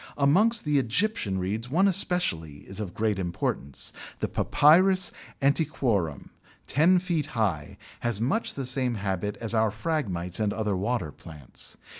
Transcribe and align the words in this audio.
Amongst 0.17 0.65
the 0.65 0.79
Egyptian 0.79 1.37
Reeds 1.37 1.69
one 1.69 1.87
especially 1.87 2.61
is 2.67 2.79
of 2.79 2.95
great 2.95 3.19
importance. 3.19 3.93
The 4.19 4.27
Papyrus 4.27 5.11
antiquorum, 5.43 6.31
ten 6.65 6.97
feet 6.97 7.27
high, 7.37 7.77
has 7.99 8.19
much 8.19 8.55
the 8.55 8.65
same 8.65 8.95
habit 8.95 9.37
as 9.39 9.53
our 9.53 9.69
Phragmites 9.69 10.39
and 10.39 10.53
other 10.53 10.75
water 10.75 11.11
plants. 11.11 11.77